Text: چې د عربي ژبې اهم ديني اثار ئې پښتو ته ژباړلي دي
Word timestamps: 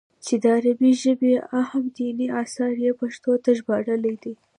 چې 0.25 0.33
د 0.43 0.45
عربي 0.57 0.91
ژبې 1.03 1.33
اهم 1.61 1.83
ديني 1.97 2.27
اثار 2.41 2.73
ئې 2.83 2.91
پښتو 3.01 3.31
ته 3.43 3.49
ژباړلي 3.57 4.15
دي 4.23 4.33